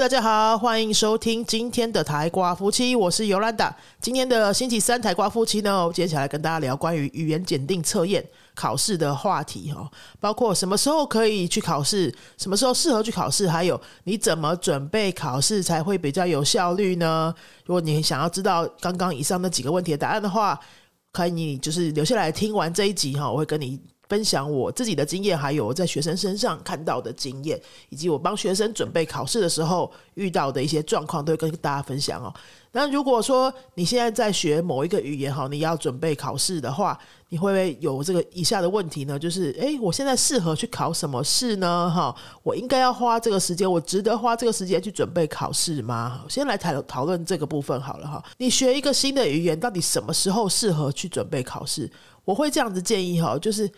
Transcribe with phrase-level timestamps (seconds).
[0.00, 3.74] 大家好，欢迎收听今天的台瓜夫妻，我是尤兰达。
[4.00, 8.24] 今天的星期三台瓜夫妻呢，接下来跟大家聊关于语言检定测验
[8.54, 9.90] 考试的话题哈，
[10.20, 17.34] 包括什么时候可以去考试，什么时候适合去考试，还有你怎么准备考试才会比较有效率呢？
[17.66, 20.58] 如果你想要知道刚刚以上那几个问题的答案的话，
[21.10, 23.80] 可以你就是留下来听完这一集哈，我会跟你。
[24.08, 32.32] 分享我自己的经验，还有我在学生身上看到的经验，以及我帮学生准备考试的时候遇到的一些状况，都会跟大家分享哦。
[32.72, 36.98] 那如果说你现在在学某一个语言哈，你要准备考试的话，
[37.30, 39.18] 你会不会有这个以下的问题呢？
[39.18, 41.90] 就是，诶，我现在适合去考什么试呢？
[41.90, 46.24] 哈，我应该要花这个时间，我值得花这个时间去准备考试吗？
[46.28, 48.22] 先来讨讨论这个部分好了哈。
[48.36, 51.90] 你学一个新的语言，到底什么时候适合去准备考试？
[52.24, 53.70] 我会这样子建议哈，就是。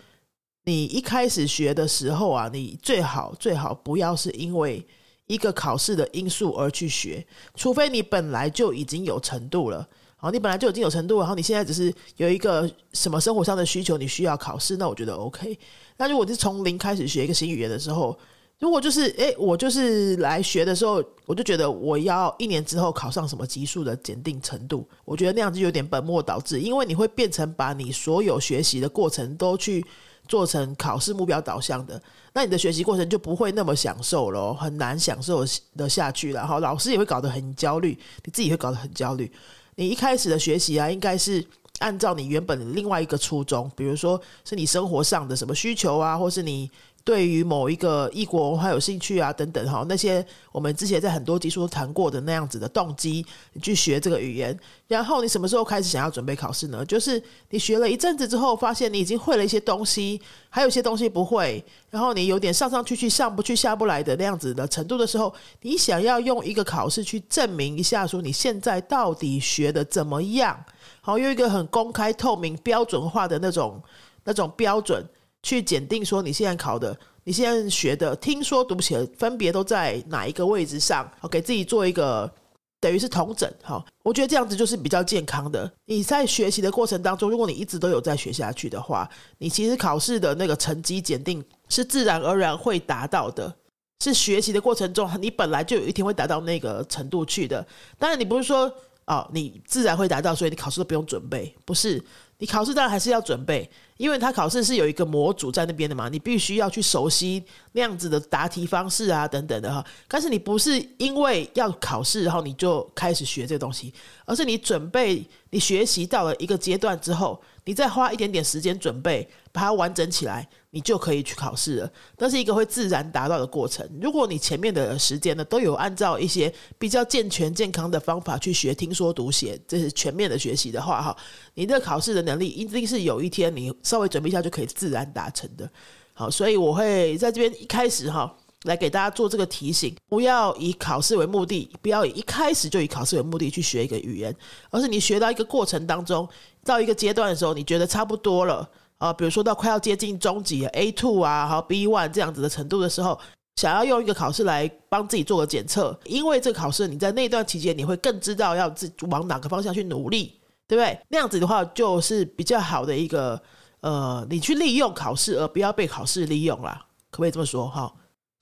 [0.63, 4.85] 你一开始学的时候啊，你最好最好不要是因为
[5.25, 9.87] 一个考试的因素而去学，除非你本来就已经有程度了。
[10.17, 15.57] 好，你本来就已经有程度，然后你现在只是有一个什么生活上的需求，你需要考试，那我觉得 OK。
[15.97, 18.15] 那如果是从零开始学一个新语言的时候，
[18.59, 29.83] 如果就是诶，我就是来学的时候，我就觉得我要一年之后考上什么级数的检定程度，我觉得那样子有点本末倒置，因为你会变成把你所有学习的过程都去。
[30.31, 32.01] 做成考试目标导向的，
[32.31, 36.47] 那你的学习过程就不会那么享受了，很难享受的下去了。
[36.47, 39.29] 哈，老师也会搞得很焦虑，你自己会搞得很焦虑。
[39.75, 41.45] 你一开始的学习啊，应该是
[41.79, 46.71] 按照你原本另外一个初衷，比如说是你生活上的什么需求啊，或是你。
[47.03, 54.57] 对于某一个异国文化有兴趣啊，等等哈，那些我们之前在很多集数都谈过的那样子的动机，你去学这个语言，
[54.87, 56.85] 然后你什么时候开始想要准备考试呢？
[56.85, 70.63] 就是你学了一阵子之后，发现你已经会了一些东西，还有一些东西不会，然后你有点上上去去上不去下不来的那样子的程度的时候，你想要用一个考试去证明一下，说你现在到底学的怎么样？
[71.01, 73.81] 好，用一个很公开、透明、标准化的那种
[74.23, 75.03] 那种标准。
[75.43, 81.09] 去检定说你现在考的，你现在学的，听说读写分别都在哪一个位置上？
[81.19, 82.31] 好，给自己做一个
[82.79, 83.51] 等于是同整。
[83.61, 85.71] 好，我觉得这样子就是比较健康的。
[85.85, 93.55] 你在学习的过程当中，如果你一直都有在学下去的话，你其实考试的那个成绩检定是自然而然会达到的。
[94.03, 97.63] 是学习的过程中，你本来就有一天会达到那个程度去的。
[97.99, 98.73] 当然，你不是说
[99.05, 102.03] 哦，你自然会达到，所以你考试都不用准备，不是。
[102.39, 103.69] 你考试当然还是要准备，
[104.01, 109.85] 因为他考试是有一个模组在那边的嘛，你必须要去熟悉那样子的答题方式啊，等等的哈。
[110.07, 113.93] 但是你不是因为要考试，然后你就开始学这东西，
[114.25, 117.39] 而是你准备，你学习到了一个阶段之后。
[117.63, 121.91] 你再花一点点时间准备，把它完整起来，你就可以去考试了。
[122.17, 123.87] 那是一个会自然达到的过程。
[124.01, 131.15] 如果你前面的时间呢，都有按照一些比较健全、健康的方法去学听说读写，这是全面的学习的话，哈，
[131.53, 135.69] 你的考试的能力一定是有一天你稍微准备一下就可以自然达成的。
[136.13, 138.35] 好，所以我会在这边一开始哈。
[138.65, 144.31] 来给大家做这个提醒，不要以考试为目的，不要以一开始就以考试为目的去学一个语言，
[144.69, 146.29] 而是你学到一个过程当中，
[146.63, 148.69] 到一个阶段的时候，你觉得差不多了
[149.01, 153.19] 啊，比如说到快要接近中级 A two 啊，好 B one 这样子的程度的时候，
[153.55, 160.99] 想要用一个考试来帮自己做个检测，因为这个考试你在那段期间你会更知道要自往哪个方向去努力，对不对？
[161.09, 163.41] 那样子的话就是比较好的一个
[163.79, 167.91] 呃，你去利用考试而不要被考试利用啦，可不可以这么说哈？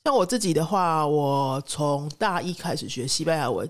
[0.03, 3.69] 像我自己的话，我从大一开始学西班牙文，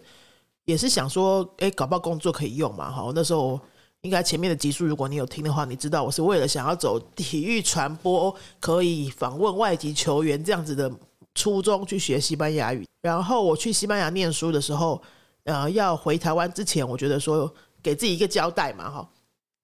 [0.65, 2.91] 也是想说，哎，搞不好工作可以用嘛。
[2.91, 3.59] 哈，那时候
[4.01, 10.89] 应该前面的集数，如果你有听的话，你知道我是为了想要走体育传播， 可以访问外籍球员这样子的
[11.35, 12.87] 初衷去学西班牙语。
[13.01, 15.01] 然后我去西班牙念书的时候，
[15.43, 19.09] 呃，要回台湾之前，我觉得说给自己一个交代嘛，哈，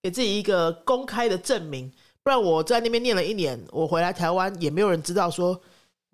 [0.01, 1.91] 给自己一个公开的证明，
[2.23, 5.59] 不然我在那边念了一年，我回来台湾也没有人知道说。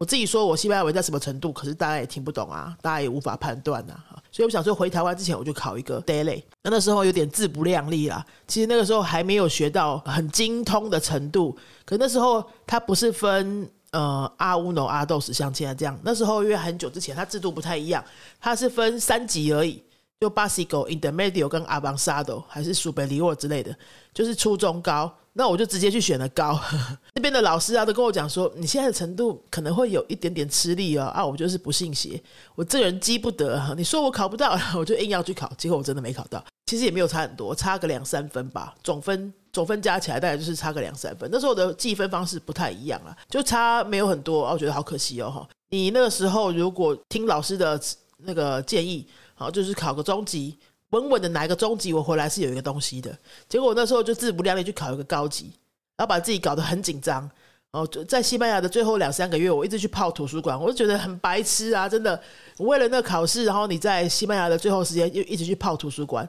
[0.02, 3.94] 我自己说我西班牙文在什么程度，可是大家也听不懂啊，大家也无法判断呐，
[4.32, 8.26] 所以我想说回台湾之前我就考一个 daily，那那时候有点自不量力啦。
[8.48, 11.56] 其实那个时候还没有学到很精通的程度，
[11.86, 18.04] 可那时候它不是分呃阿乌诺阿豆斯像现在这样，那时候因为很久之前它制度不太一样，
[18.40, 19.84] 它是分三级而已，
[20.20, 23.78] 就 basic、intermediate 跟 avanzado 还是 superior 之类的，
[24.16, 25.16] 就是初中高。
[25.34, 26.60] 那我就直接去选了高，
[27.16, 31.06] 那边的老师啊都跟我讲说，你现在的程度可能会有一点点吃力哦。
[31.06, 32.22] 啊，我就是不信邪，
[32.56, 33.74] 我这个人积不得。
[33.78, 36.44] 你说我考不到， 我就硬要去考，结果我真的没考到。
[36.66, 41.30] 其实也没有差很多，差个两三分吧，总分总分加起来大概就是差个两三分。
[41.32, 44.54] 那时候我的计分方式不太一样啊，就差没有很多啊。
[44.54, 45.48] 我觉得好可惜哦哈。
[45.70, 47.80] 你那个时候如果听老师的
[48.20, 50.58] 那个建议，好，就是考个中级，
[50.92, 53.18] 稳稳的拿一个中级，我回来是有一个东西的。
[53.50, 55.52] 结果我那时候就自不量力去考一个高级，
[55.98, 57.30] 然后把自己搞得很紧张。
[57.72, 61.88] 哦，在西班牙的最后两三个月，我一直去泡图书馆，我就觉得很白痴啊！
[61.88, 62.22] 真的，
[62.58, 66.28] 为了那考试，然后你在西班牙的最后时间又一直去泡图书馆。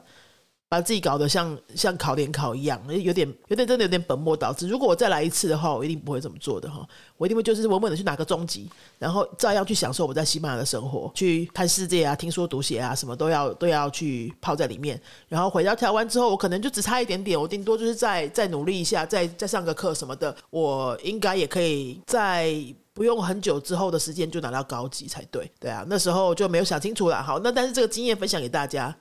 [0.72, 4.66] 把自己搞得像像考联考一样，有点有点真的有点本末倒置。
[4.66, 6.82] 如果我再来一次的话，我一定不会这么做的哈。
[7.18, 14.98] 我一定会就是稳稳的去拿个中级，然后照样去享受我在西班牙的生活，去看世界啊，听说读写啊，什么都要都要去泡在里面。
[15.28, 22.50] 然后回到台湾之后，我可能就只差一点点，我顶多就是再再努力一下，再再上个课什么的，我应该也可以在
[22.94, 25.52] 不用很久之后的时间就拿到高级才对。
[25.60, 27.22] 对啊，那时候就没有想清楚了。
[27.22, 28.96] 好，那但是这个经验分享给大家。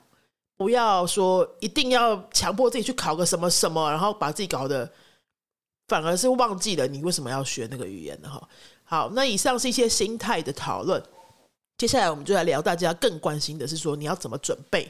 [0.62, 4.88] 不要说一定要强迫自己去考个什么什么，然后把自己搞得
[5.88, 8.48] 反而是忘记了你为什么要学那个语言的哈。
[8.84, 11.02] 好，那以上是一些心态的讨论，
[11.76, 14.88] 接下来我们就来聊大家更关心的是说你要怎么准备，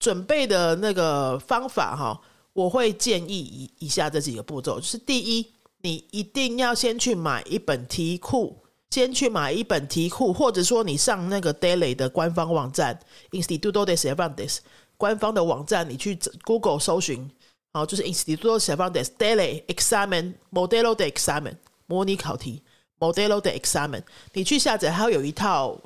[0.00, 2.20] 准备的那个方法哈。
[2.52, 8.59] 我会建议以以下这几个步骤，就是第一，你一定要先去买一本题库。
[8.90, 12.98] 先去买一本题库，或者说你上那个 Daily 的官方网站
[13.30, 14.58] Instituto de Cervantes
[14.96, 17.30] 官方的网站，你去 Google 搜寻，
[17.72, 21.54] 好，就是 Instituto Cervantes Daily Examen Modelo de Examen
[21.86, 22.62] 模拟考题
[22.98, 24.02] Modelo de Examen，
[24.32, 25.78] 你去下载，它会有一套，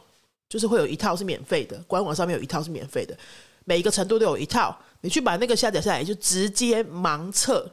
[0.48, 3.14] 就是会有一套是免费的，官网上面有一套是免费的，
[3.66, 7.70] 每一个程度都有一套，你去把那个下载下来，就直接盲测。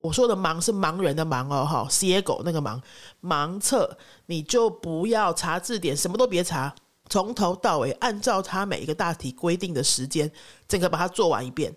[0.00, 2.80] 我说的盲是盲人的盲哦，哈野狗那个盲，
[3.22, 6.74] 盲测你就不要查字典，什么都别查，
[7.10, 10.30] 从头到尾按照他每一个大题规定的时间，
[10.66, 11.76] 整个把它做完一遍，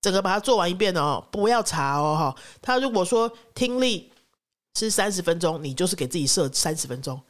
[0.00, 2.42] 整个把它做完一遍哦，不要查哦，哈。
[2.62, 4.10] 他如果说听力
[4.74, 7.20] 是三十分钟，你就是给自己设三十分钟，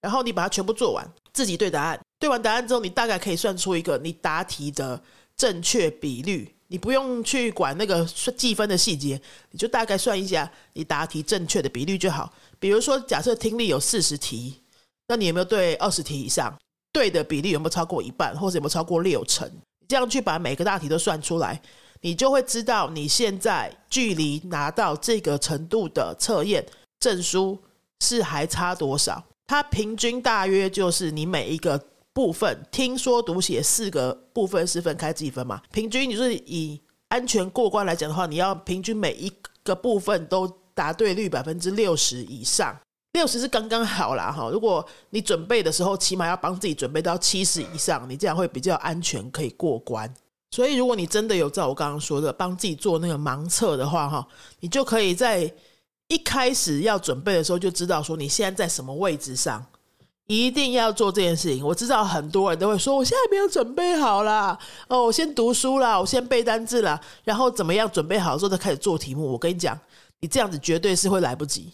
[0.00, 5.02] 然后你把它全部做完，自己对答案，对完答案之后，你大概可以算出一个你答题的
[5.36, 6.54] 正确比率。
[6.68, 8.04] 你不用去管那个
[8.36, 9.20] 计分的细节，
[9.50, 12.32] 你就大概算一下你答题正确的比率就好。
[12.60, 14.60] 比如说，假设听力有四十题，
[15.08, 16.54] 那你有没有对二十题以上？
[16.92, 19.50] 对的比例有没有超过一半，或者有没有超过六成？
[19.88, 21.60] 这样去把每个大题都算出来，
[22.02, 26.66] 你就会知道你现在距离拿到这个程度的测验
[27.00, 27.58] 证书
[28.00, 29.24] 是还差多少。
[29.46, 31.82] 它平均大约就是你每一个。
[32.18, 35.62] 部分听说读写四个部分是分开计分嘛？
[35.70, 39.32] 平均你是以安全过关来讲的话，你要平均每一
[39.62, 42.76] 个部分都答对率百分之六十以上，
[43.12, 44.50] 六十是刚刚好啦哈。
[44.50, 50.12] 如果你准备的时候，起码要帮自己准备到七十以上，你这样会比较安全，可以过关。
[50.50, 54.26] 所以，如果你真的有照我刚刚说的帮自己做那个盲测的话哈，
[54.58, 55.48] 你就可以在
[56.08, 59.64] 一开始要准备的时候就知道说你现在在什么位置上。
[60.28, 61.64] 一定要做这件事情。
[61.64, 69.32] 我知道很多人都会说，我现在没有准备好啦，哦，我先读书啦，我先背单字啦，然后怎么样准备好之后再开始做题目。
[69.32, 69.76] 我跟你讲，
[70.20, 71.72] 你这样子绝对是会来不及，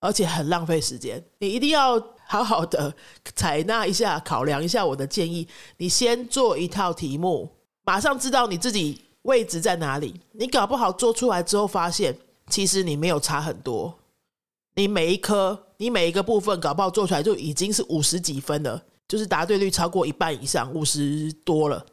[0.00, 1.24] 而且很浪费时间。
[1.38, 2.94] 你一定要好好的
[3.34, 5.48] 采纳一下，考量一下我的建议。
[5.78, 7.48] 你先做一套题目，
[7.84, 10.20] 马上知道你自己位置在哪里。
[10.32, 12.14] 你搞不好做出来之后，发现
[12.50, 13.98] 其实你没有差很多。
[14.74, 21.84] 你每一科，你每一个部分搞不好做出来就已经是五十几分了，就是答对率超过一半以上，五十多了。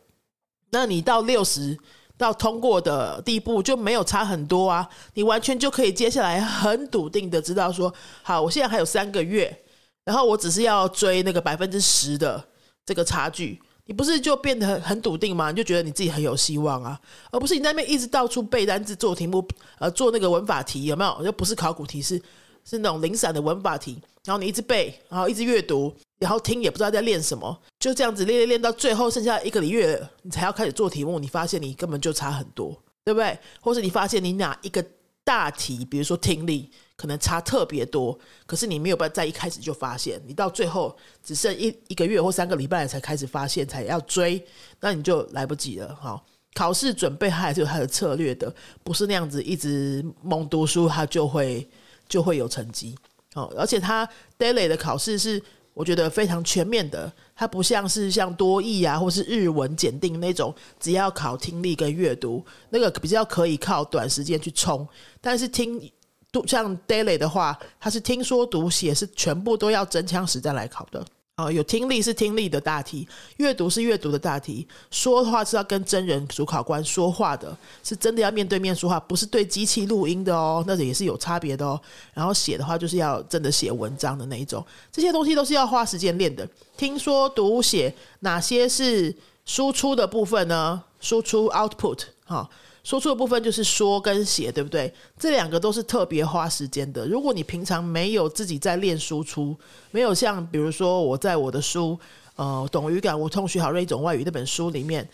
[0.72, 1.78] 那你到六十
[2.18, 9.56] 到通过的地步就没有差很多啊，你完全就可以接下来很笃定的知道说，好，我现在还有三个月，
[10.04, 12.44] 然后我只是要追那个百分之十的
[12.86, 15.52] 这个差距，你不是就变得很笃定吗？
[15.52, 17.00] 你就觉得你自己很有希望啊，
[17.32, 21.26] 而不是你那边一直到处背单词、做题目，呃，做那个文法题有没有？
[21.26, 22.20] 又不是考古题是。
[22.68, 33.38] 是那种零散的文法题，然后你一直背，然后一直阅读，然后听也不知道在练什么，就这样子练练练到最后剩下一个礼月，你才要开始做题目，你发现你根本就差很多，对不对？
[33.62, 34.84] 或是你发现你哪一个
[35.24, 38.18] 大题，比如说听力，可能差特别多，
[38.48, 44.44] 可是你没有办法在一开始就发现，你到最后只剩一一个月或三个礼拜才开始发现，才要追，
[44.80, 45.94] 那你就来不及了。
[45.96, 46.20] 哈，
[46.56, 48.52] 考试准备还是有它的策略的，
[48.84, 51.70] 不是那样子一直猛读书，它就会。
[52.08, 52.96] 就会有成绩
[53.34, 54.08] 哦，而且他
[54.40, 55.42] daily 的考试是
[55.74, 64.88] 我觉得非常全面的，它不像是像多义啊或是日文检定那种，只要考听力跟阅读，那个比较可以靠短时间去冲。
[65.20, 65.92] 但是听
[66.32, 71.06] 读像 daily 的话，它是听说读写是全部都要真枪实弹来考的。
[71.36, 73.06] 啊，有听力是听力的大题，
[73.38, 81.78] 阅读是阅读的大题，说的话是要跟真人主考官说话的，是真的要面对面说话，不是对机器录音的哦，那也是有差别的哦。
[82.14, 86.48] 然后写的话就是要真的写文章的那一种，这些东西都是要花时间练的。
[86.78, 89.14] 听说读写哪些是
[89.46, 90.82] 输出的部分呢？
[91.02, 92.50] 输出 output 哈。
[92.86, 94.94] 说出的部分就是说跟写，对不对？
[95.18, 97.08] 这两个都是特别花时间的。
[97.08, 99.58] 如果你平常没有自己在练输出，
[99.90, 101.98] 没有像比如说我在我的书
[102.36, 105.10] 《呃懂语感无痛学好另一种外语》那本书里面，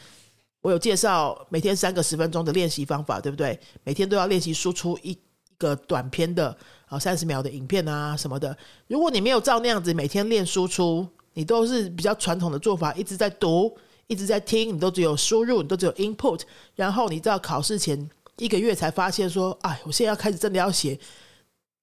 [0.59, 3.57] 我有介绍每天三个十分钟的练习方法，对不对？
[3.85, 5.17] 每天都要练习输出一一
[5.57, 6.53] 个短篇的
[6.87, 8.57] 啊三十秒的影片啊什么的。
[8.87, 13.73] 如果你没有照那样子每天练输出，你都是比较传统的做法，一直在读。
[14.08, 16.41] 一直在听，你都只有输入，你都只有 input，
[16.75, 21.00] 然后你到考试前一个月才发现说，哎，我现在要开始真的要写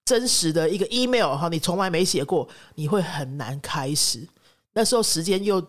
[0.04, 4.26] 真实的一个 email 哈，你从来没写过，你会很难开始。
[4.74, 5.64] 那时候时间又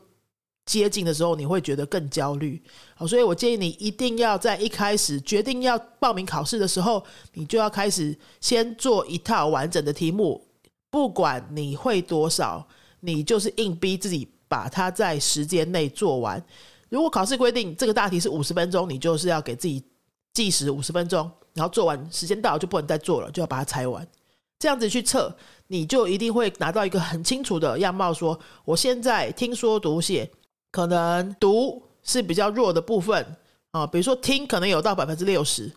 [0.66, 2.62] 接近的时候，你会觉得更焦虑。
[2.96, 7.04] 好，所以我建议你一定要在一开始决定要报名考试的时候，
[7.34, 10.46] 你就要开始先做一套完整的题目，
[10.90, 12.68] 不管你会多少，
[13.00, 14.28] 你就是硬逼自己。
[14.50, 16.44] 把它在时间内做完。
[16.90, 19.82] 如果考试规定这个大题是五十分钟，你就是要给自己
[20.34, 24.06] 计时五十分钟，然后做完，时间到就不能再做了，就要把它拆完。
[24.58, 25.34] 这样子去测，
[25.68, 28.12] 你就一定会拿到一个很清楚的样貌。
[28.12, 30.30] 说我现在听说读写
[30.72, 33.24] 可能读是比较弱的部分
[33.72, 35.72] 啊，比如说听可能有到百分之六十，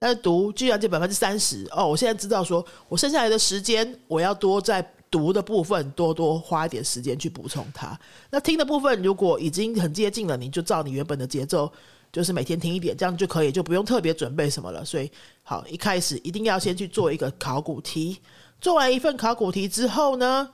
[0.00, 1.86] 但是读居然就百分之三十哦。
[1.86, 4.94] 我现在知道说我剩下来的时间我要多在。
[5.10, 7.98] 读的部分多多花一点时间去补充它。
[8.30, 11.70] 那听的部分如果已经很接近了，你就照你原本的节奏，
[12.12, 14.84] 就是每天听一点，这样就可以，就不用特别准备什么了。
[14.84, 15.10] 所以，
[15.42, 18.18] 好，一开始一定要先去做一个考古题。
[18.60, 20.50] 做完一份考古题之后呢，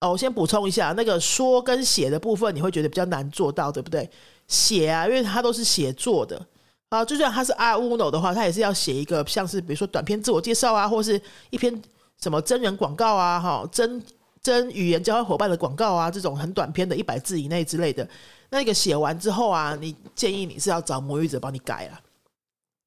[0.00, 4.10] 哦，我先补充一下，那个说跟写的部分，你会觉得比较难做到，对不对？
[4.48, 6.44] 写啊，因为它都是写作的
[6.88, 11.20] 啊，就算它是 R Uno 的话，它也是要写一个像是比如说短篇自我介绍啊，或是
[11.50, 11.80] 一篇。
[12.20, 14.02] 什么真人广告啊，哈，真
[14.42, 18.06] 真语言交换伙伴的广告啊，这种很短篇的，一百字以内之类的，
[18.50, 22.00] 那个写完之后啊，你建议你是要找母语者帮你改了，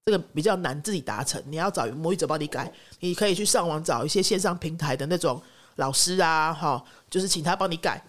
[0.05, 5.41] 这个比较难自己达成，你要找母语者帮你改，你可以去上网找一些线上平台的那种
[5.77, 8.03] 老师啊，哈，就是请他帮你改，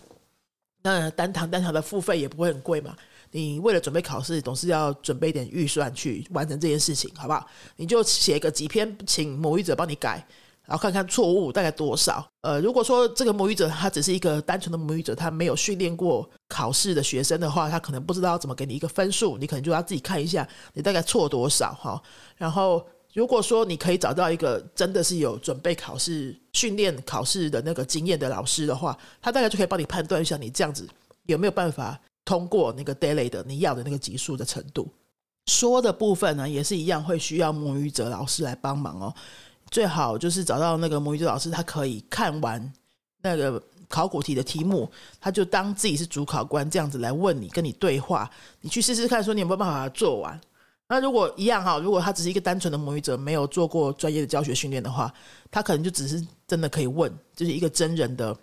[0.83, 2.95] 那单堂单堂的付费也不会很贵嘛，
[3.31, 7.47] 你为了准备考试，总是要准备点预算去完成这件事情，好不好？
[7.77, 10.27] 你就写个几篇，请母语者帮你改。
[10.67, 12.27] 然后看看错误大概多少。
[12.41, 22.03] 呃，如果说这个母语者他只是一个单纯的母语者，他没有训练过考试的学生的话，他可能不知道怎么给你一个分数，你可能就要自己看一下你大概错多少哈。
[22.37, 30.89] 然后如果说你可以找到一个真的是有准备考试、训练考试的那个经验的老师的话，他大概就可以帮你判断一下你这样子
[31.27, 34.89] 有没有办法通过那个 daily 的你要的那个级数的程度。
[35.47, 39.15] 说的部分呢，也是一样会需要母语者老师来帮忙哦。
[39.75, 42.73] 最好就是找到那个母语者老师，他可以看完
[43.23, 44.89] 那个考古题的题目，
[45.21, 48.31] 他就当自己是主考官这样子来问你，跟你对话。
[48.61, 50.41] 你去试试看，说你有没有办法把它做完。
[50.89, 55.13] 那如果一样哈，如果他只是一个单纯的母语者，没有做过专业的教学训练的话，
[55.51, 58.37] 他可能就只是真的可以问，就是一个真人的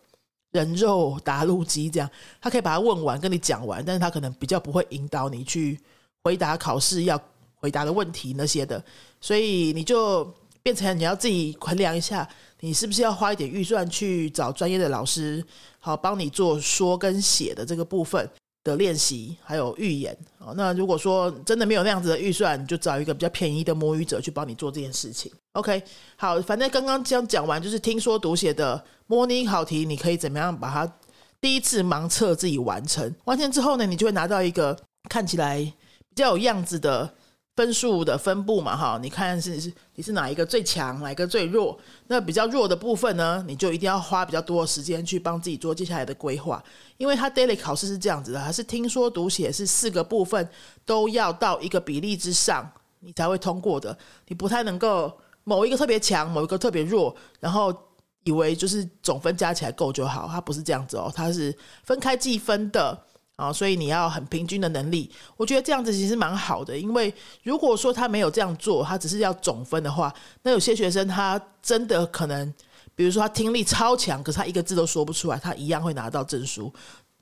[0.52, 2.10] 人肉答录机这样，
[2.42, 5.80] 他可以把它问完，跟你讲完，但是他可能比较不会引导你去
[6.26, 7.18] 回答考试要
[7.56, 8.84] 回答的问题那些的，
[9.22, 10.30] 所以你就。
[10.64, 12.28] 变成你要自己衡量一下，
[12.60, 15.44] 你是不是要花一点预算去找专业的老师，
[15.80, 18.30] 好帮你做说跟写的这个部分
[18.64, 20.16] 的练习，还有预言。
[20.38, 25.32] 好，那如果说真的没有那样子的预算，你就找一个比较便宜的母语者去帮你做这件事情。
[25.54, 25.82] OK，
[26.16, 30.94] 好，反正刚刚这样讲完，就是听说读写的模拟考题，你可以怎么样把它
[31.40, 33.12] 第一次盲测自己完成？
[33.26, 34.78] 完成之后呢，你就会拿到一个
[35.10, 37.16] 看起来比较有样子的。
[37.56, 41.78] 分数的分布嘛，哈，你看是是你是哪一个最强，哪一个最弱？
[42.08, 46.64] 那比较弱的部分呢，你就一定要花比较多的时间去帮自己做接下来的规划，
[46.98, 50.48] 因为它 daily 考试是这样子的，还是听说读写是四个部分
[50.86, 53.98] 都要到一个比例之上，你才会通过的。
[54.28, 55.12] 你不太能够
[55.44, 57.76] 某一个特别强，某一个特别弱，然后
[58.24, 61.54] 以为就是总分加起来够就好，它不是这样子哦，它是
[61.84, 62.98] 分开计分的。
[63.42, 66.78] 啊，所以你要很平均的能力，我觉得这样子其实蛮好的。
[66.78, 72.54] 因为如果说他没有这样做，他只是要总分的话，那有些学生他真的可能，
[72.94, 76.72] 比如说他听力超强，可是他一个字都说不出来，他一样会拿到证书，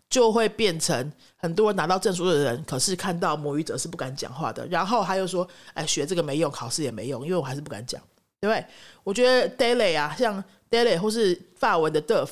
[0.10, 4.68] 就会变成很多人拿到证书的人，可是看到母语者是不敢讲话的。
[4.68, 8.02] 然后他又说：“哎，学这个没用，考试也没用，因为我还是不敢讲，
[8.42, 8.66] 对不对？”
[9.06, 12.30] 我觉得 Daily 啊，像 Daily 或是法文的 Duff。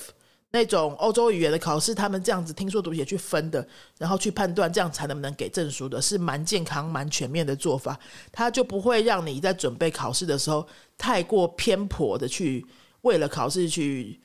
[0.57, 3.65] 那种欧洲语言的考试，他们这样子听说读写去分的，
[3.99, 7.99] 然后去判断这样才能不能给证书的，是蛮健康、蛮全面的做法。
[8.31, 12.65] 他就不会让你在准备考试的时候太过偏颇的去
[13.01, 14.19] 为了考试去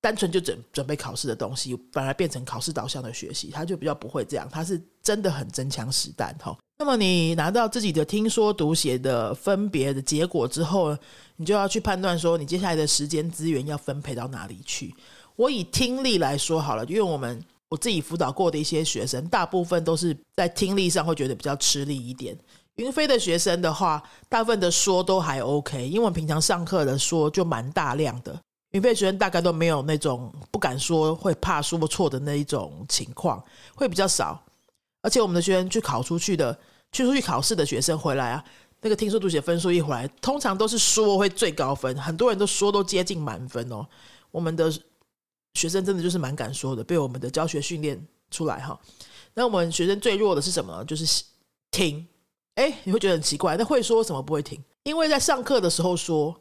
[0.00, 3.50] 单纯就准准备考试的东西，反而变成考试导向的学习。
[3.50, 6.56] 他就比较不会这样，他是真的很真枪实弹哈。
[6.78, 10.96] 那么你拿到自己的听说读写的分别的结果之后，
[11.36, 14.94] 你就要去判断说，你接下来的时间资源要分配到哪里去。
[15.36, 22.36] 我以听力来说好了，因为我们我自己辅导过的一些学生，大部分都是在听力上会觉得比较吃力一点。
[22.76, 28.40] 云飞的学生的话，大部分的说都还 OK，因为平常上课的说就蛮大量的。
[28.70, 33.42] 云飞学生大概都没有那种不敢说、会怕说错的那一种情况，
[33.74, 34.40] 会比较少。
[35.02, 36.56] 而且我们的学生去考出去的、
[36.92, 38.44] 去出去考试的学生回来啊，
[38.80, 43.84] 那个听说读写分数一回来，通常都是说会最高分，很多人都说都接近满分哦。
[44.30, 44.72] 我们的。
[45.54, 48.78] 学生真的就是蛮敢说的，被我们的教学训练出来哈。
[49.34, 50.84] 那我们学生最弱的是什么？
[50.84, 51.24] 就是
[51.70, 52.06] 听。
[52.56, 54.62] 哎，你会觉得很奇怪，那会说什么不会听？
[54.84, 56.34] 因为在上课的时候说，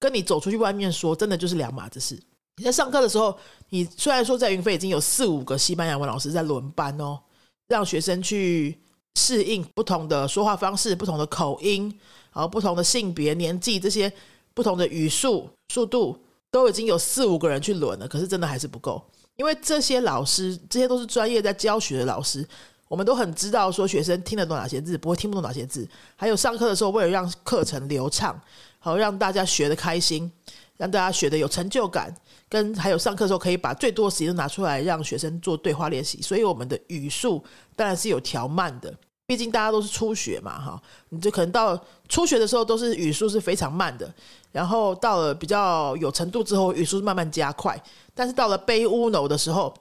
[0.00, 2.20] 跟你走出去外面说，真的就是两码子事。
[2.56, 7.20] 你在上课的时候，你虽然说在云飞已经有四五个西班牙文老师在轮班哦，
[7.68, 8.76] 让学生去
[9.14, 11.84] 适应不同的说话方式、不同的口音，
[12.32, 14.12] 然后不同的性别、年纪这些
[14.54, 16.18] 不同的语速、速度。
[16.50, 19.02] 都已经有四五个人去轮了，可是真的还是不够，
[19.36, 22.46] 因为这些老师这些都是专业在教学的老师，
[22.88, 28.40] 我们都很知道说学生听得懂哪些字，不会听不懂哪些字，还有上课的时候为了让课程流畅，
[28.78, 30.30] 好让大家学的开心，
[30.76, 32.12] 让大家学的有成就感，
[32.48, 37.44] 跟还有上课的时候可以把最多时间都拿出来让学生做对话练习，所以我们的语速
[37.76, 38.92] 当然是有调慢的。
[39.30, 44.12] 毕竟大家都是初学嘛，哈，你就可能到初学的时候都是语速是非常慢的，
[44.50, 47.80] 然后到了比较有程度之后，语速慢慢加快。
[48.12, 49.72] 但是到了背乌脑的时候，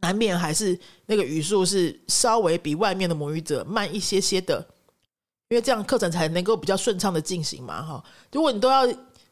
[0.00, 4.58] 难免还是那个语速是稍微比外面的母语者慢一些些的，
[5.50, 8.02] 因为这样课程才能够比较顺畅的进行嘛，哈。
[8.32, 8.82] 如果你都要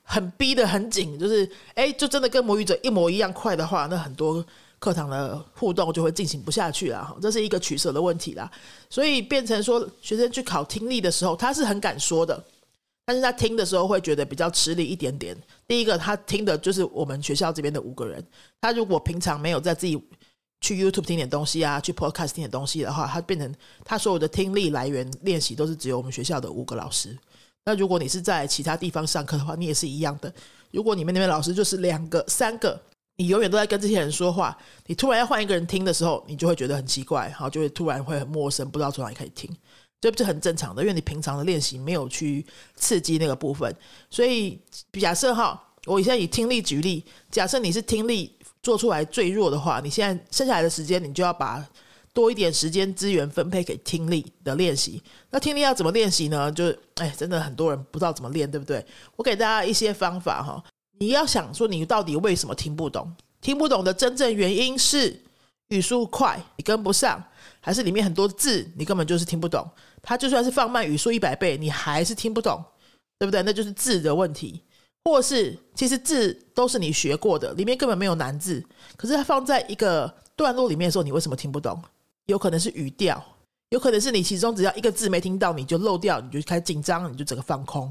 [0.05, 4.47] 很逼的很紧，就是哎，就真的跟母语者一模一样快的话，那很多。
[4.81, 8.51] 课堂的互动就会进行不下去了，这是一个取舍的问题啦。
[8.89, 12.43] 所以变成说，学生去考听力的时候，他是很敢说的，
[13.05, 15.37] 但是他听的时候会觉得比较吃力一点点。
[15.69, 18.27] 第一个，他听的就是我们学校这边的五个人，
[18.59, 20.03] 他如果平常没有在自己
[20.63, 27.15] 去 YouTube 听点东西啊，去 Podcast 听点东西的话，他变成他所有的听力来源练习都是只有我们学校的五个老师。
[27.67, 30.33] 那如果你是在其他地方上课的话，你也是一样的。
[30.71, 32.81] 如果你们那边老师就是两个、三个。
[33.21, 34.57] 你永远都在跟这些人说话，
[34.87, 39.55] 你突然要换一个人听的时候，你就会觉得很奇怪，好，就会突然会很陌生，不知道从哪里开始听，
[40.01, 43.77] 这不是很正常的，因为你平常的练习没有去刺激那个部分。
[44.09, 44.59] 所以
[44.95, 51.63] 假设哈，我现在以听力举例，假设你是听力做出来最弱的话，你现在剩下来的时间，你就要把
[52.15, 55.03] 多一点时间资源分配给听力的练习。
[55.29, 56.51] 那听力要怎么练习呢？
[56.51, 58.83] 就是哎，真的很多人不知道怎么练，对不对？
[59.17, 60.65] 我给大家一些方法哈。
[61.01, 63.11] 你要想说，你到底为什么听不懂？
[63.41, 65.19] 听不懂的真正原因是
[65.69, 67.23] 语速快，你跟不上，
[67.59, 69.67] 还是里面很多字你根本就是听不懂？
[70.03, 72.63] 它就算是放慢语速一百倍，你还是听不懂，
[73.19, 73.43] 对不对？
[73.43, 74.63] 那就是字的问题，
[75.07, 78.63] 或是其实字都是你学过的，里面根本没有难字，
[78.99, 81.83] 可是它放在一个段落里面的时候，你为什么听不懂？
[82.27, 83.25] 有可能是语调，
[83.71, 87.91] 有可能是你其中只要一个字没听到，你就漏掉，你就开始紧张，你就整个放空。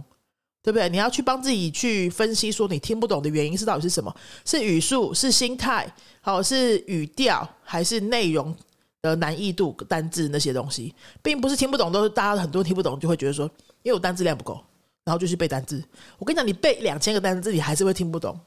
[0.61, 0.89] 对不对？
[0.89, 4.13] 你要去帮自己去分析，说你听不懂的原因是到底是什么？
[4.45, 5.91] 是语速，是心态，
[6.21, 8.53] 好，是语调，还是内容
[9.01, 13.45] 的难易度、单字那些东西，并不是听不懂，都是大家很多听不懂，就会觉得说，
[13.83, 14.59] 因为我单字量不够，
[15.05, 15.81] 然后就去背单字。
[16.17, 18.37] 我跟你讲，你背两千个单字，你还是会听不懂，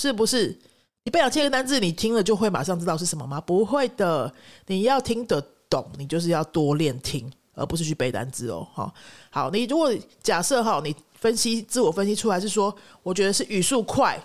[0.00, 0.56] 是不是？
[1.02, 3.40] 你背两千个单字，你听了就会马上知道是什么吗？
[3.40, 4.32] 不会的，
[4.66, 8.66] 你要听得懂，你就是要多练听，而不是去背单字哦。
[8.72, 8.92] 好，
[9.30, 10.96] 好，你如果假设哈，你。
[11.20, 14.18] 分析自我分析出来是说，我觉得是语速快，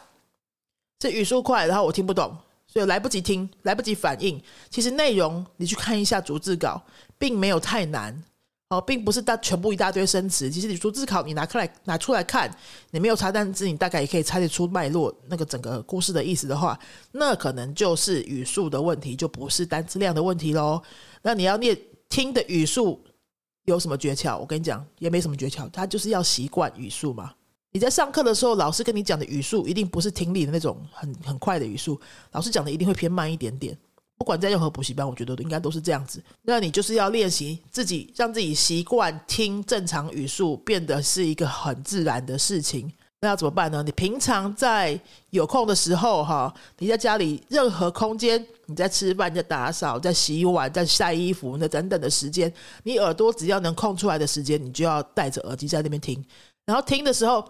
[1.02, 2.34] 是语速快，然后我听不懂，
[2.66, 4.42] 所以来不及听，来不及反应。
[4.70, 6.82] 其实内容你去看一下逐字稿，
[7.18, 8.24] 并没有太难
[8.70, 10.50] 哦，并不是大全部一大堆生词。
[10.50, 12.50] 其实你逐字稿你拿出来拿出来看，
[12.92, 16.80] 你没有查单词，你大概也可以猜得出脉络，那个整个故事的意思的话，
[17.12, 20.82] 那可能就是语速的问题，就不是单词量的问题喽。
[21.24, 23.04] 那你要念听的语速。
[23.66, 24.38] 有什么诀窍？
[24.38, 27.34] 我跟你讲，也没什么诀窍，他就是要习惯语速嘛。
[27.72, 32.00] 你在上课的时候，老师跟你讲的语速一定不是听力的那种很很快的语速，
[32.32, 33.78] 老师讲的一定会偏慢一点点。
[34.18, 36.24] 不管在任何补习班，我觉得应该都是这样子。
[36.42, 42.90] 那你就是要练习自己，让自己习惯听正常语速，变得是一个很自然的事情。
[43.22, 43.82] 那要怎么办呢？
[43.84, 45.00] 你平常在
[45.32, 56.24] 有空的时候，哈，你在家里任何空间，你在吃饭、在打扫、在洗碗、在晒衣服那等等的时间，你耳朵只要能空出来的时间，你就要戴着耳机在那边听。
[56.66, 57.44] 然后听的时候，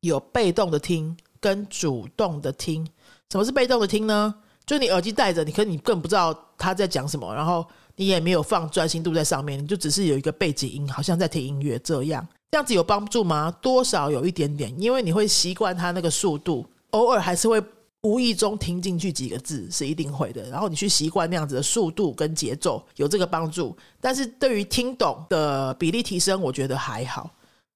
[0.00, 2.86] 有被动的听跟主动的听。
[3.30, 4.34] 什么是被动的听呢？
[4.66, 7.64] 就你耳机戴着，你可你更不知道他在讲什么，然后
[7.96, 12.26] 你也没有放专心度在上面，你就只是有一个背景音，好像在听音乐这样。
[12.50, 13.48] 这样子有帮助吗？
[13.62, 17.62] 多少有一点点，因为你会习惯它那个速度，偶尔还是会
[18.02, 20.42] 无意中听进去几个字，是一定会的。
[20.50, 23.76] 然后你去习惯那样子的速度跟节奏，有这个帮助。
[24.00, 27.30] 但是对于听懂的比例提升，我觉得还好。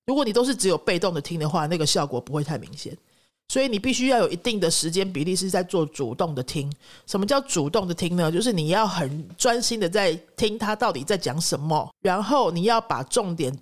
[0.07, 2.97] 如果你都是只有被动的听的话，那个效果不会太明显。
[3.49, 6.69] 所以你必须要有一定的时间比例是在做主动的听。
[7.07, 8.33] 什么叫主动的听呢？
[8.33, 13.57] 就是你要很专心的在听他到底在讲什么，然后你要把重点。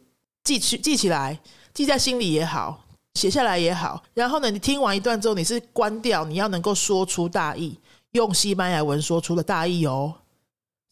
[0.44, 1.38] 记起记起来，
[1.72, 4.02] 记在心里也好，写下来也好。
[4.14, 7.78] 然后呢，你听完一段之后，你是关掉，你要能够说出大意，
[8.12, 10.12] 用西班牙文说出了大意哦，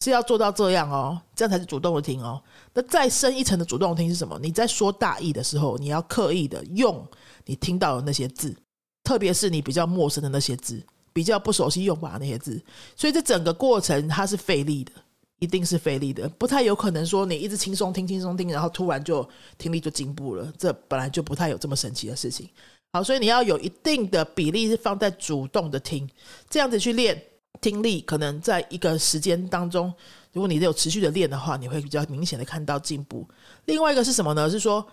[0.03, 2.41] 是要做到这样哦，这样才是主动的听哦。
[2.73, 4.39] 那再深一层的主动听是什么？
[4.41, 7.05] 你在说大意的时候，你要刻意的用
[7.45, 8.55] 你听到的那些字，
[9.03, 12.63] 特别是你比较陌生的那些字，比较不熟悉用法那些字。
[12.95, 14.91] 所以这整个过程它是费力的。
[15.41, 19.27] 一定是费力的，不太有可能说你一直轻松听、轻松听，然后突然就
[19.57, 20.53] 听力就进步了。
[20.55, 22.47] 这本来就不太有这么神奇的事情。
[22.93, 26.07] 好，所以你要有一定的比例是放在主动的听，
[26.47, 27.19] 这样子去练
[27.59, 29.91] 听力，可能在一个时间当中，
[30.31, 33.27] 如果你有持续的练的话，你会比较明显的看到进步。
[33.65, 34.47] 另外一个是什么呢？
[34.47, 34.85] 是说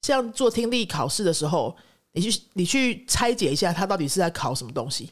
[0.00, 1.76] 像做听力考试的时候，
[2.12, 5.10] 你去你去拆解一下，它到底是在考什么东西。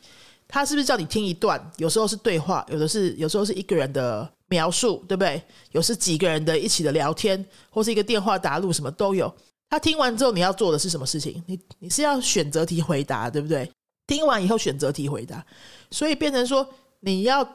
[0.49, 1.71] 他是不是叫你听一段？
[1.77, 5.41] 有时候是对话，有的是有时候是一个人的描述，对不对？
[5.71, 9.33] 有是几个人的一起的聊天，或是一个电话答录，什么都有。
[9.71, 11.43] 他听完之后，你要做的是什么事情？
[11.47, 13.71] 你你是要选择题回答，对不对？
[14.09, 15.43] 听完以后选择题回答，
[15.91, 17.49] 所以变成说你要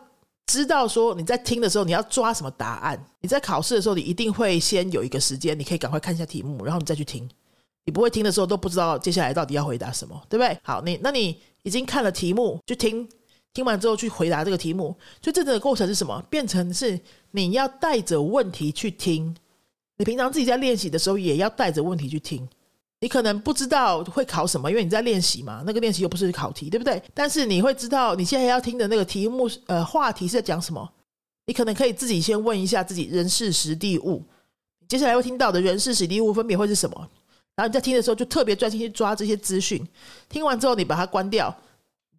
[0.48, 3.06] 知道说你在听的时候你要抓什么答案。
[3.20, 7.30] 你在考试的时候，你一定会先有一个时间，你可以赶快看一下题目，然后你再去听。
[7.84, 10.58] 你不会听的时候都不知道接下来到底要回答什么，对不对？
[10.64, 11.40] 好，你那你。
[11.66, 13.10] 已经看了题目，就听
[13.56, 14.96] 听完之后去回答这个题目。
[15.20, 16.22] 就这个过程是什么？
[16.30, 17.00] 变成是
[17.32, 19.36] 你要带着问题去听。
[19.98, 22.48] 你平常自己在练习的时候，也要带着问题去听。
[23.00, 25.64] 你可能不知道会考什么，因为你在练习嘛。
[25.66, 27.02] 那个练习又不是考题，对不对？
[27.14, 30.88] 但是你会知道你现在要听的那个题目，呃，话题是在讲什么。
[31.46, 34.22] 你可能可以自己先问一下自己：人事实地物。
[34.88, 37.10] 接下来会听到的人事实地物分别会是什么？
[37.56, 39.82] 然后你在听的时候，就特别专心去抓这些资讯。
[40.28, 41.56] 听完之后，你把它关掉，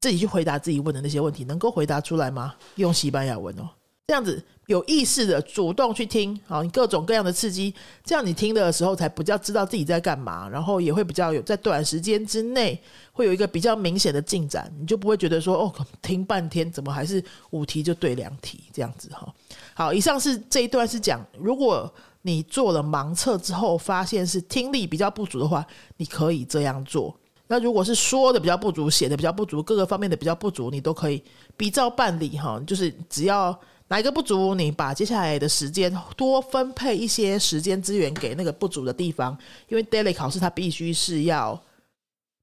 [0.06, 2.54] 自己去回答自己问的那些问题，能够回答出来吗？
[2.76, 3.68] 用西班牙文哦，
[4.06, 19.34] 这样子有意识的主动去听，好，你各种各样的刺激，这样你听的时候才比较知道自己在干嘛，然后也会比较有在短时间之内会有一个比较明显的进展，你就不会觉得说哦，听半天怎么还是五题就对两题这样子哈。
[19.74, 21.92] 好，以上是这一段是讲如果。
[22.22, 25.64] 你做了盲测之后，发现是听力比较不足的话，
[25.96, 27.16] 你可以这样做。
[27.48, 31.22] 那如果是说的比较不足，写的比较不足，各个方面的比较不足，你都可以
[31.56, 32.60] 比照办理哈。
[32.66, 39.36] 就是只要哪一个不足，你把接下来的时间多分配一些时间资源给那个不足的地方。
[39.68, 41.60] 因为 daily 考试它必须是要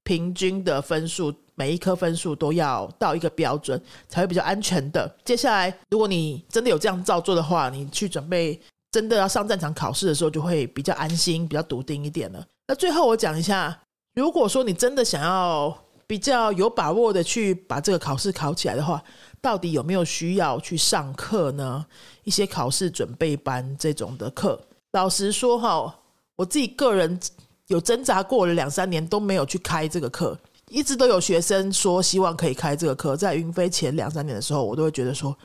[0.04, 5.14] 平均的分数，每一科分数都要到一个标准，才会比较安全的。
[5.24, 8.60] 接下来，如果你真的有这样照做的话，你去准备。
[8.94, 12.46] 真的要上战场考试的时候，就会比较安心、比较笃定一点了。
[12.68, 13.76] 那最后我讲一下，
[14.14, 19.02] 如果说你真的想要比较有把握的去把这个考试考起来的话，
[19.40, 21.84] 到底有没有需要去上课呢？
[22.22, 24.60] 一些考试准备班这种的课，
[24.92, 25.94] 老实说哈，
[26.36, 27.18] 我自己个人
[27.66, 35.36] 有挣扎过了两三年都没有去开这个课，一直都有学生说希望可以开这个课，在云飞前两三年的时候，我都会觉得说，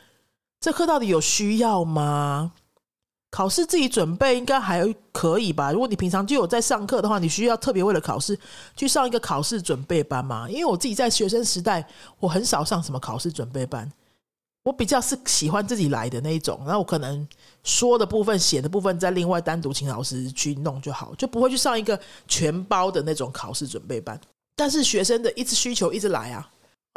[0.60, 2.52] 这课到底有需要吗？
[3.32, 5.72] 考试自己准备应该还可以吧？
[5.72, 8.38] 如果你平常就有在上课的话，你需要特别为了考试
[8.76, 10.50] 去上一个考试准备班吗？
[10.50, 11.88] 因为我自己在学生时代，
[12.20, 13.92] 我很少上什么考试准备班，
[14.64, 16.60] 我比较是喜欢自己来的那一种。
[16.66, 17.28] 然后我可能
[17.64, 24.20] 说的部分、写的部分，再另外单独请老师去弄就好，就不会去上一个全包的那种考试准备班。
[24.56, 26.50] 但是学生的一直需求一直来啊。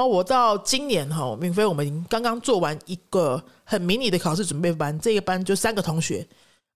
[0.07, 6.27] 我到今年哈，明飞我们刚刚做完一个很迷你的考试准备班，这个班就三个同学，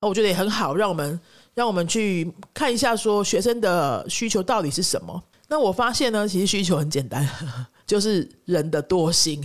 [0.00, 1.20] 那我觉得也很好，让我们
[1.54, 5.22] 让我们去看一下说学生的需求到底是什么。
[5.48, 7.28] 那我发现呢，其实需求很简单，
[7.86, 9.42] 就是人的多心。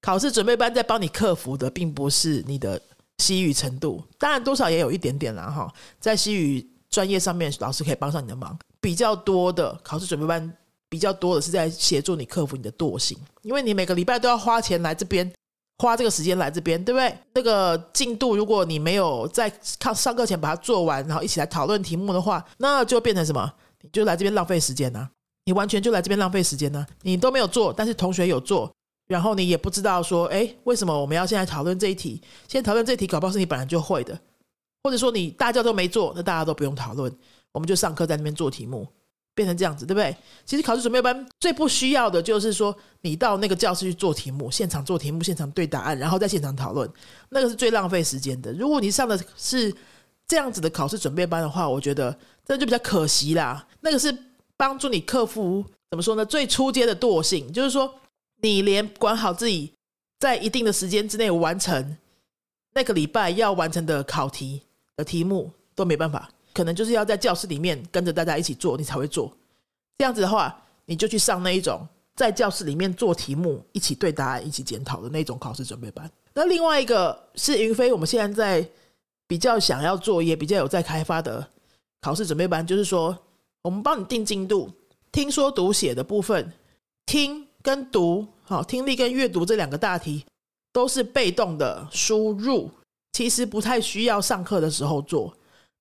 [0.00, 2.80] 考试准备班在帮你克服的，并不是你的
[3.18, 8.58] 西语程度，当然多少也有一点点啦哈，在西语专业上面，老师可以帮上你的忙。
[8.80, 10.52] 比较多的考试准备班。
[10.92, 15.32] 比较多的是在协助你克服你的惰性，因为你每个礼拜都要花钱来这边，
[15.78, 17.16] 花这个时间来这边，对不对？
[17.32, 19.50] 那个进度如果你没有在
[19.80, 23.50] 看上课前把它做完，然后一起来讨论题目的话，那就变成什么？
[23.80, 25.08] 你就来这边浪费时间呢？
[25.46, 26.86] 你完全就来这边浪费时间呢？
[27.00, 28.70] 你都没有做，但是同学有做，
[29.08, 32.20] 然后你也不知道说，哎，为什么我们要现在讨论这一题？
[32.48, 34.20] 现在讨论这一题，搞不好是你本来就会的，
[34.82, 37.10] 或者说你大家都没做，那大家都不用讨论，
[37.52, 38.86] 我们就上课在那边做题目。
[39.34, 40.14] 变成这样子，对不对？
[40.44, 46.88] 其实考试准备班最不需要的就是说，你到那个教室去做题目，现场做题目，现场对答案，然后在现场讨论，
[47.30, 48.52] 那个是最浪费时间的。
[48.52, 49.74] 如果你上的是
[50.26, 53.66] 这样子的考试准备班的话，我觉得这就比较可惜啦。
[53.80, 54.16] 那个是
[54.56, 56.24] 帮助你克服怎么说呢？
[56.24, 57.92] 最初阶的惰性，就是说
[58.42, 59.72] 你连管好自己
[60.18, 61.96] 在一定的时间之内完成
[62.74, 64.62] 那个礼拜要完成的考题
[64.96, 66.30] 的题目都没办法。
[66.52, 69.32] 可能就是要在教室里面跟着大家一起做，你才会做。
[69.98, 76.10] 这样子的话，你就去上那一种在教室里面做题目、一起对答案、一起检讨的那种考试准备班。
[76.34, 78.68] 那另外一个是云飞，我们现在在
[79.26, 81.46] 比较想要做，也比较有在开发的
[82.00, 83.16] 考试准备班，就是说
[83.62, 84.70] 我们帮你定进度，
[85.10, 86.52] 听说读写的部分，
[87.06, 90.24] 听跟读，好，听力跟阅读这两个大题
[90.72, 92.70] 都是被动的输入，
[93.12, 95.34] 其实不太需要上课的时候做。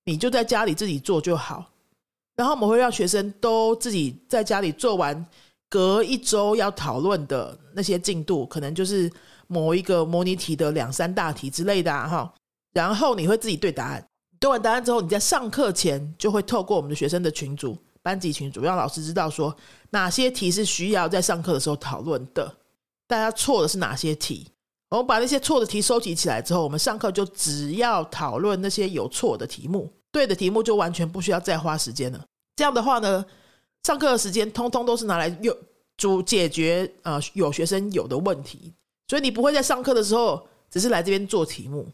[0.06, 1.64] 你就在家里自己做就好，
[2.36, 5.26] 然后我们会让学生都自己在家里做完，
[5.70, 9.12] 隔一周要讨论的那些进度，可能就是
[9.48, 12.34] 某一个模拟题的两三大题之类的哈。
[12.74, 14.08] 然后你会自己对答案，
[14.40, 19.56] 对完答案之后，你在上课前就会透过我们的学生的群组、班级群组，让老师知道说
[19.92, 22.58] 哪些题是需要在上课的时候讨论的，
[23.08, 24.51] 大家错的是哪些题。
[24.92, 32.22] 我们把那些错的题收集起来之后，我们上课就只要讨论那些有错的题目，对的题目就完全不需要再花时间了。
[32.58, 33.26] 这样的话呢，
[33.84, 35.56] 上课的时间通通都是拿来用
[35.96, 38.74] 主解决呃有学生有的问题，
[39.08, 41.88] 所以你不会在上课的时候只是来这边做题目，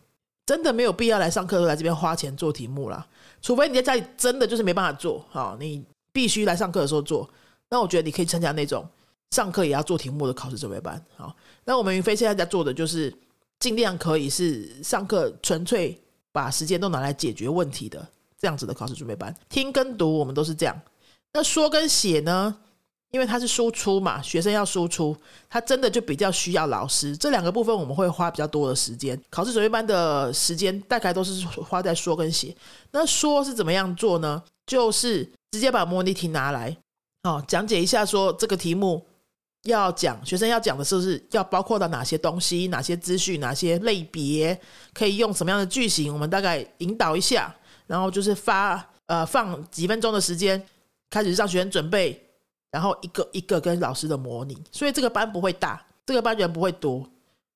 [0.47, 3.07] 真的没有必要来上课来这边花钱做题目啦。
[3.43, 7.29] 除非你在家里真的就是没办法做，好，你必须来上课的时候做。
[7.69, 8.83] 那我觉得你可以参加那种。
[9.31, 11.35] 上课也要做题目的考试准备班，好，
[11.67, 13.13] 那我们云飞现在在做的就是
[13.59, 16.01] 尽量可以是上课纯粹
[16.31, 18.07] 把时间都拿来解决问题的
[18.39, 19.35] 这样子的考试准备班。
[19.49, 20.81] 听跟读我们都是这样，
[21.33, 22.57] 那说跟写呢？
[23.11, 25.15] 因为它是输出嘛，学生要输出，
[25.49, 27.15] 他真的就比较需要老师。
[27.15, 29.19] 这两个部分我们会花比较多的时间。
[29.29, 32.55] 考试准备班的时间大概都是花在说跟写。
[32.91, 34.43] 那说是怎么样做呢？
[34.65, 36.77] 就是直接把模拟题拿来，
[37.23, 39.05] 哦，讲解一下说这个题目。
[39.63, 44.57] 要讲学生要讲的是不是要包括到哪些东西、哪些资讯、哪些类别，
[44.93, 46.13] 可以用什么样的句型？
[46.13, 47.53] 我们大概引导一下，
[47.85, 50.63] 然后就是发呃放几分钟的时间，
[51.09, 52.21] 开始让学生准备，
[52.71, 54.57] 然后一个一个跟老师的模拟。
[54.71, 57.05] 所以这个班不会大，这个班人不会多，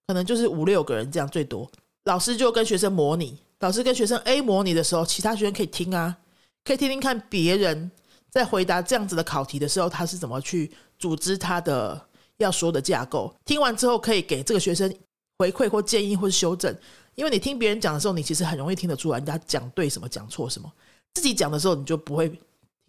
[0.08, 1.70] 可能就是五六个人这样最多。
[2.06, 6.18] 老师就跟学生模拟，老师跟学生 A 模拟的时候，其他学生可以听啊，
[6.66, 7.92] 可以听听看别人。
[8.32, 12.02] 在回答这样子的考题的时候，他是怎么去组织他的
[12.38, 13.32] 要说的架构？
[13.44, 14.92] 听完之后可以给这个学生
[15.38, 16.74] 回馈或建议或是修正。
[17.16, 20.72] 因为你听别人讲的时候，你其实很容易听得出来人家讲对什么，讲错什么。
[21.14, 22.40] 自己讲的时候，你就不会听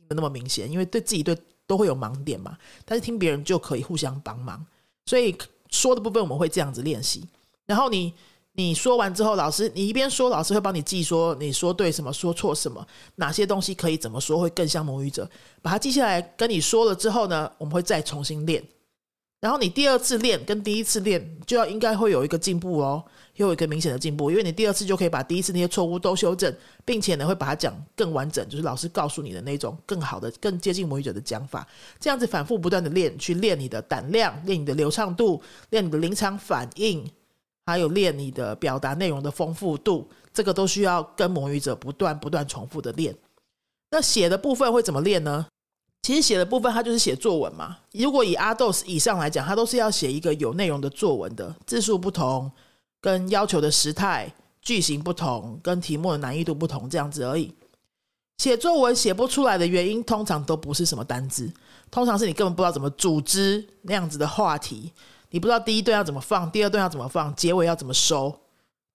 [0.08, 2.56] 得那么明显，因为对自己对都会有盲点嘛。
[2.84, 4.64] 但是听别人就可以互相帮忙。
[5.06, 5.36] 所以
[5.70, 7.26] 说的部分我们会这样子练习，
[7.66, 8.14] 然后你。
[8.54, 15.28] 你说完之后，老师你一边说，老师会帮你记，说你说对什么，说错什么，哪些东西可以怎么说会更像母语者，
[15.62, 16.20] 把它记下来。
[16.36, 18.62] 跟你说了之后呢，我们会再重新练。
[19.40, 23.02] 然后你第二次练跟第一次练，就要应该会有一个进步哦，
[23.36, 31.66] 又有一个明显的进步，因为你第二次就可以把第一次那些错误都修正，并且呢会把它讲更完整，就是老师告诉你的那种更好的、更接近母语者的讲法。
[31.98, 37.10] 这样子反复不断的练，去练你的胆量，练你的流畅度，练你的临场反应。
[37.66, 43.14] 还有练你的表达内容的丰富度，这个都需要跟母语者不断不断重复的练。
[43.90, 45.46] 那写的部分会怎么练呢？
[46.02, 47.78] 其实写的部分它就是写作文嘛。
[47.92, 52.50] 如果以阿豆以上来讲，它都是要写一个有内容的作文的，字数不同，
[53.00, 57.54] 跟要求的时态、句型不同，跟题目的难易度不同，这样子而已。
[58.38, 61.52] 写作文写不出来的原因，通常都不是什么单字，
[61.90, 64.92] 通常是你根本不知道怎么组织那样子的话题。
[65.32, 68.32] 你不知道第一段要怎么放，第二段要怎么放，结尾要怎么收，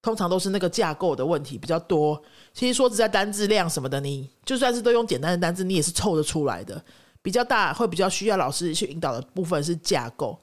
[0.02, 2.20] 通常都是那个架构的问题比较多。
[2.54, 6.82] 其实说实在，单字量什么的，你就算是都用简单的单字，你也是凑得出来的。
[7.22, 10.40] 比较大会比较需要老师去引导的部分是架构。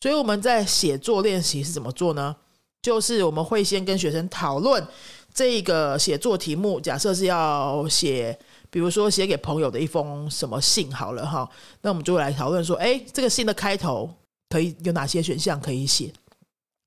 [0.00, 2.34] 所以我们在写作练习是怎么做呢？
[2.82, 4.86] 就是我们会先跟学生讨论
[5.32, 8.38] 这个写作题目，假设是要写。
[8.70, 11.48] 比如说写给朋友的一封什么信好了哈，
[11.82, 14.12] 那我们就来讨论说，哎，这个信的开头
[14.54, 16.12] 可以有哪些选项可以写？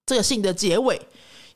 [0.06, 0.98] 这个信的结尾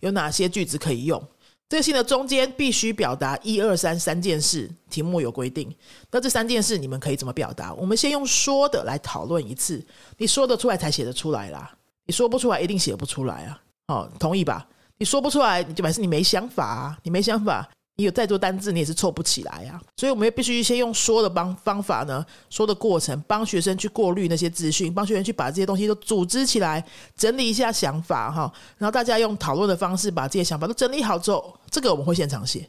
[0.01, 1.25] 有哪些句子可以用？
[1.69, 5.73] 这个信的中间必须表达一二三三件事，题目有规定。
[6.11, 7.73] 那这三件事你们可以怎么表达？
[7.75, 9.81] 我们先用说的来讨论一次，
[10.17, 11.73] 你说得出来才写得出来啦。
[12.05, 13.63] 你说不出来，一定写不出来啊！
[13.87, 14.67] 哦，同意吧？
[14.97, 16.97] 你说不出来，你就表示你没想法啊！
[17.03, 17.69] 你没想法。
[18.01, 19.79] 你有再多单字，你也是凑不起来呀。
[19.95, 26.83] 所以我们也必须先用说的方方法呢，说的过程，帮学生去过滤那些资讯，帮学生去把这些东西都组织起来，
[27.15, 28.51] 整理一下想法哈。
[28.79, 32.67] 然后大家用讨论的方式把这些想法都整理好之后，这个我们会现场写，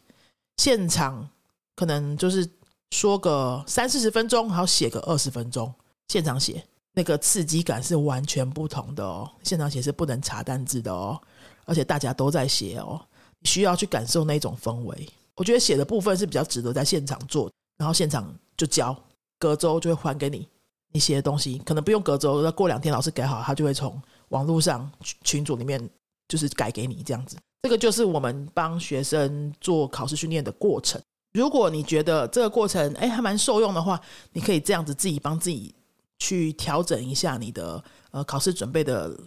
[0.58, 1.26] 现场
[1.74, 2.46] 可能就是
[2.90, 5.72] 说个三四十分钟，然后写个二十分钟，
[6.08, 9.30] 现场写那个刺激感是完全不同的哦。
[9.42, 11.18] 现场写是不能查单字的哦，
[11.64, 13.00] 而且大家都在写哦，
[13.44, 15.08] 需要去感受那种氛围。
[15.36, 18.94] 我觉得写的部分是比较值得在现场做，然后现场就交，
[19.38, 20.46] 隔周就会还给你
[20.92, 24.90] 你写的东西，可能不用隔周，那过两天老师改好，他就会从网络上
[25.24, 25.88] 群组里面
[26.28, 27.36] 就是改给你这样子。
[27.62, 31.00] 这个就是我们帮学生做考试训练的过程。
[31.32, 33.98] 如果你觉得这个过程哎还蛮受用的话，
[34.32, 35.74] 你可以这样子自己帮自己
[36.18, 39.18] 去调整一下你的呃考试准备的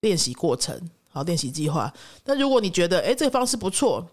[0.00, 1.94] 练习过程，好练习计划。
[2.24, 4.04] 那如果你觉得哎这个方式不错。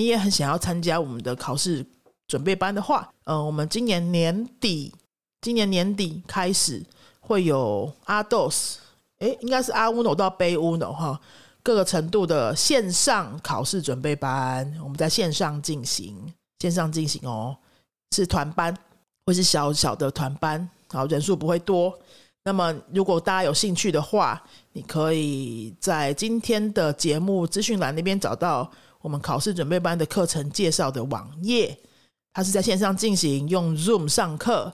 [0.00, 1.84] 你也很想要参加我们的考试
[2.26, 4.94] 准备班的话，嗯，我们今年年底，
[5.42, 6.82] 今年年底开始
[7.20, 8.76] 会有阿 dos，
[9.18, 11.20] 哎，应该是阿乌诺到贝乌诺哈，
[11.62, 17.54] 各个程度的线上考试准备班，我们在线上进行，线上进行哦，
[18.16, 18.74] 是团班，
[19.26, 21.92] 或是小小的团班，好，人数不会多。
[22.44, 28.72] 那么，如果大家有兴趣的话，你可以在今天的节目资讯栏那边找到。
[29.02, 31.78] 我们考试准备班的课程介绍的网页，
[32.32, 34.72] 它是在线上进行，用 Zoom 上课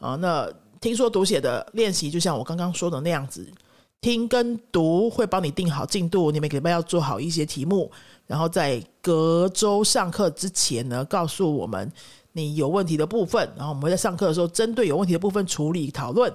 [0.00, 0.16] 啊。
[0.16, 3.46] 那听说读写的练习，就像我刚刚说的那样子，
[4.00, 6.30] 听跟读会帮你定好进度。
[6.30, 7.90] 你每个礼拜要做好一些题目，
[8.26, 11.90] 然后在隔周上课之前呢，告诉我们
[12.32, 16.32] 你有问题的部分，然后我们会在上课的时候针对有问题的部分处理讨论。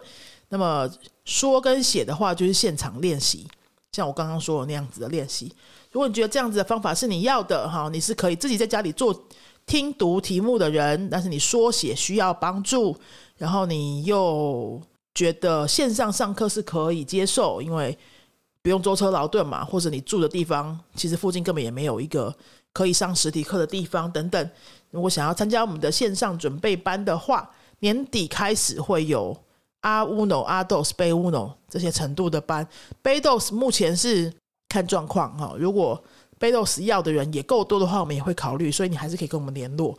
[0.49, 0.89] 那么
[1.25, 3.47] 说跟写的话，就是现场练习，
[3.91, 5.53] 像我刚刚说的那样子的练习。
[5.93, 9.15] 如果你觉得这样子的方法是你要的哈，你是可以自己在家里做
[9.67, 12.97] 听读题目的人，但是你说写需要帮助，
[13.37, 14.81] 然后你又
[15.13, 17.95] 觉得线上上课是可以接受，因为
[18.63, 22.35] 不用舟车劳顿嘛，或者你住的地方其实附近根本也没有一个
[22.73, 24.49] 可以上实体课的地方等等。
[24.89, 27.47] 如果想要参加我们的线上准备班的话，
[27.81, 29.37] 年底开始会有
[29.81, 32.67] 阿乌诺、阿 dos、贝乌诺这些程度的班，
[33.03, 34.33] 贝豆斯目前是。
[34.73, 36.03] 看状况哈，如果
[36.39, 39.95] 贝豆斯要的人也够多的话，我们也会考虑，所以你还是可以跟我们联络。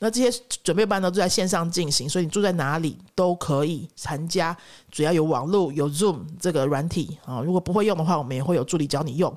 [0.00, 4.54] 那这些准备班呢都在线上进行，所以你住在哪里都可以参加，
[4.92, 7.40] 只要有网络有 Zoom 这个软体啊。
[7.40, 9.34] 如果不会用的话，我们也会有助理教你用，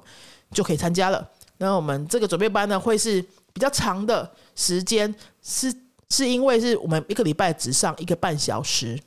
[0.51, 1.25] 就可以参加了。
[1.57, 5.73] 那我们这个准备班呢，会是比较长的时间，是
[6.09, 8.99] 是因为是我们一个礼拜只上一个半小时，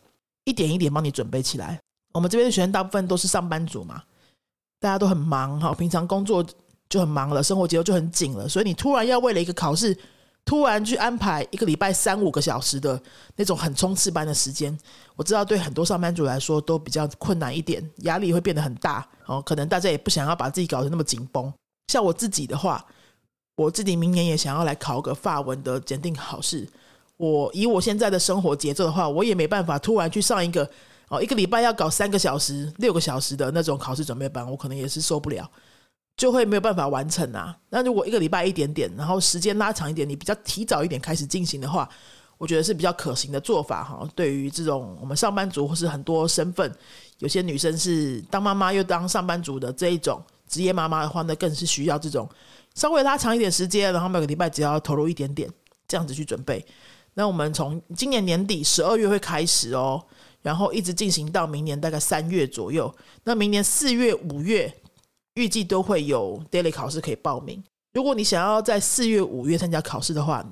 [0.44, 1.78] 一点一点帮你准备起来。
[2.12, 4.02] 我们这边的学生大部分都是上班族嘛。
[4.84, 6.44] 大家都很忙哈，平常工作
[6.90, 9.96] 就很忙了，生活节奏就很紧了，所以你突然要为了一个考试，
[10.44, 13.00] 突然去安排一个礼拜三五个小时的
[13.34, 14.78] 那种很冲刺般的时间，
[15.16, 19.40] 我知道对很多上班族来说都比较困难一点，压力会变得很大哦。
[19.40, 21.50] 可能大家也不想要把自己搞得那么紧绷。
[21.88, 22.84] 像我自己的话，
[23.56, 26.68] 我自己明年也想要来考个法文的检定考试。
[27.16, 30.70] 我以我现在的生活节奏的话，我也没办法突然去上一个。
[31.08, 35.48] 哦，一个礼拜要搞三个小时、六个小时的那种考试准备班，我可能也是受不了，
[36.16, 37.56] 就会没有办法完成啊。
[37.68, 41.88] 那如果一个礼拜一点点，然后时间拉长一点，你比较提早一点开始进行的话，
[42.38, 44.08] 我觉得是比较可行的做法哈。
[44.14, 46.74] 对于这种我们上班族或是很多身份，
[47.18, 52.28] 有些女生是当妈妈又当上班族的这一种职业妈妈的话，那更是需要这种
[52.74, 55.50] 稍微拉长一点时间，然后每个礼拜只要投入一点点，
[55.86, 56.64] 这样子去准备。
[57.12, 60.02] 那我们从今年年底十二月会开始哦。
[60.44, 64.72] 然后一直进行到明年大概三月左右，那明年四月、五月
[65.34, 67.60] 预计都会有 daily 考试可以报名。
[67.94, 70.46] 如果你想要在四月、五月参加考试的话，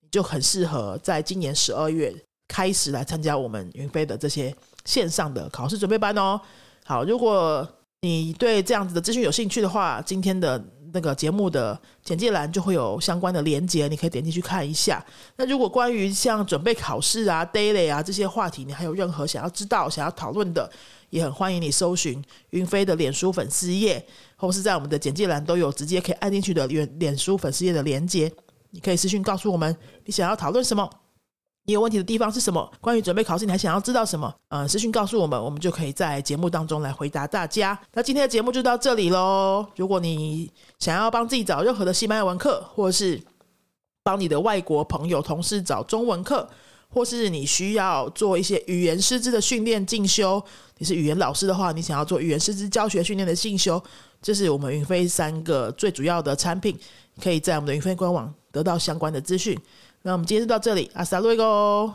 [0.00, 2.14] 你就很适合在今年十二月
[2.46, 4.54] 开始来参加我们云飞的这些
[4.84, 6.38] 线上的考试准备班哦。
[6.84, 7.66] 好，如果
[8.02, 10.62] 你对这样子的资讯有兴趣的话，今天的。
[10.92, 15.04] 那个节目的简介栏就会有相关的连接，你可以点进去看一下。
[15.36, 20.70] 那如果关于像准备考试啊、daily 啊这些话题，你还有任何想要知道、想要讨论的，
[21.10, 24.04] 也很欢迎你搜寻云飞的脸书粉丝页，
[24.36, 28.32] 或是在我们的简介栏都有直接可以按进去的脸脸书粉丝页的连接，
[28.70, 30.88] 你可以私讯告诉我们你想要讨论什么。
[31.64, 32.68] 你有问题的地方是什么？
[32.80, 34.34] 关于准备考试，你还想要知道什么？
[34.48, 37.78] 呃，私讯告诉我们，我们就可以在节目当中来回答大家。
[37.92, 39.64] 那今天的节目就到这里喽。
[39.76, 40.50] 如果你
[40.80, 43.22] 想要帮自己找任何的西班牙文课，或是
[44.02, 46.48] 帮你的外国朋友、同事找中文课，
[46.88, 50.42] 或是你需要做一些语言师资的训练进修，
[50.78, 53.80] 你是语言老师的话，你想要做语言师资教学训练的进修，
[54.20, 56.76] 这是我们云飞三个最主要的产品，
[57.22, 59.56] 可以在我们的云飞官网得到相关的资讯。
[60.04, 61.94] 那我们今天就到这里，阿萨罗伊哥。